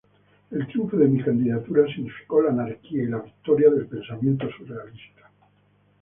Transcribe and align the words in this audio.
El 0.49 0.65
triunfo 0.65 0.97
de 0.97 1.07
mi 1.07 1.21
candidatura 1.23 1.85
significó 1.85 2.41
la 2.41 2.49
anarquía 2.49 3.03
y 3.03 3.05
la 3.05 3.19
victoria 3.19 3.69
del 3.69 3.85
pensamiento 3.85 4.49
surrealista. 4.49 5.29